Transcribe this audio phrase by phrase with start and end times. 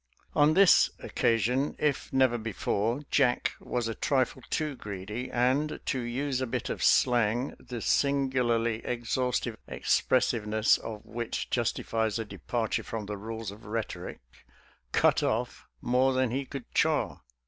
[0.09, 5.99] *♦» On this occasion, if never before, Jack was a trifle too greedy, and, to
[5.99, 13.05] use a bit of slang, the singularly exhaustive expressiveness of which justifies a departure from
[13.05, 14.21] the rules of rhetoric,"
[14.91, 17.19] cut off more than he could chaw."